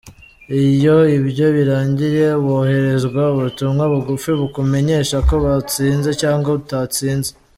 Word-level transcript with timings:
Iyo 0.63 0.97
ibyo 1.17 1.47
birangiye 1.55 2.25
wohererezwa 2.45 3.23
ubutumwa 3.35 3.83
bugufi 3.91 4.29
bukumenyesha 4.39 5.17
ko 5.27 5.33
watsinze 5.45 6.09
cyangwa 6.21 6.49
utatsinze. 6.59 7.31